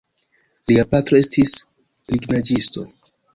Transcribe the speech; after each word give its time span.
Lia 0.71 0.85
patro 0.93 1.19
estis 1.25 1.53
lignaĵisto. 2.15 2.87